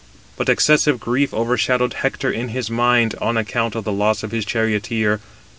But 0.35 0.49
excessive 0.49 0.99
grief 0.99 1.31
overshadowed 1.31 1.93
Hector 1.93 2.31
in 2.31 2.47
his 2.47 2.71
mind, 2.71 3.13
on 3.21 3.37
account 3.37 3.75
of 3.75 3.83
[the 3.83 3.91
loss 3.91 4.23
of] 4.23 4.31
his 4.31 4.45
charioteer. 4.45 5.21